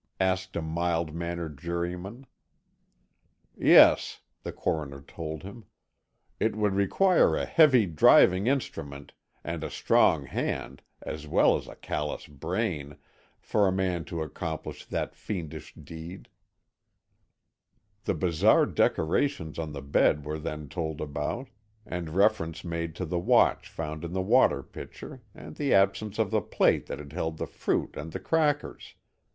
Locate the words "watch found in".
23.19-24.13